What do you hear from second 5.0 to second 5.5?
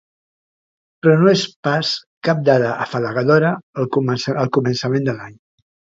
de l’any.